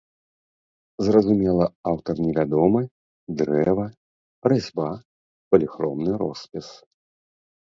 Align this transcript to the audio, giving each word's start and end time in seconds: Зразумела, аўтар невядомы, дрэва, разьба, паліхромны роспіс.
Зразумела, 1.07 1.65
аўтар 1.91 2.15
невядомы, 2.27 2.81
дрэва, 3.43 3.87
разьба, 4.55 4.89
паліхромны 5.53 6.11
роспіс. 6.25 6.67